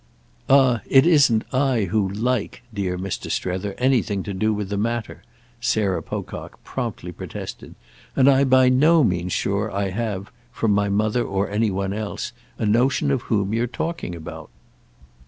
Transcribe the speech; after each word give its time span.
"Ah 0.49 0.81
it 0.87 1.05
isn't 1.05 1.43
I 1.53 1.83
who 1.83 2.09
'like,' 2.09 2.63
dear 2.73 2.97
Mr. 2.97 3.29
Strether, 3.29 3.75
anything 3.77 4.23
to 4.23 4.33
do 4.33 4.51
with 4.51 4.69
the 4.69 4.75
matter!" 4.77 5.21
Sarah 5.59 6.01
Pocock 6.01 6.57
promptly 6.63 7.11
protested; 7.11 7.75
"and 8.15 8.27
I'm 8.27 8.49
by 8.49 8.67
no 8.69 9.03
means 9.03 9.31
sure 9.31 9.71
I 9.71 9.91
have—from 9.91 10.71
my 10.71 10.89
mother 10.89 11.23
or 11.23 11.45
from 11.45 11.53
any 11.53 11.69
one 11.69 11.93
else—a 11.93 12.65
notion 12.65 13.11
of 13.11 13.21
whom 13.29 13.53
you're 13.53 13.67
talking 13.67 14.15
about." 14.15 14.49